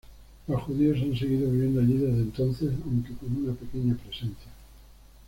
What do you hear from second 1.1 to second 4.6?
seguido viviendo allí desde entonces, aunque con una pequeña presencia.